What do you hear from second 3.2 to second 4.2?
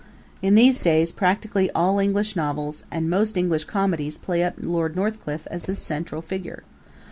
English comedies